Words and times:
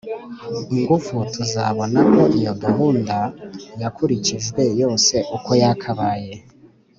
ingufu 0.77 1.15
Tuzabona 1.33 1.99
ko 2.13 2.21
iyo 2.39 2.53
gahunda 2.63 3.15
yakurikijwe 3.81 4.61
yose 4.81 5.15
uko 5.35 5.51
yakabaye 5.61 6.31